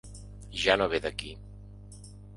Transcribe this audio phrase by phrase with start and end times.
[0.61, 1.31] Ja no ve d'aquí.